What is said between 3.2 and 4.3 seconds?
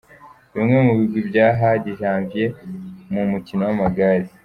mukino w’amagare.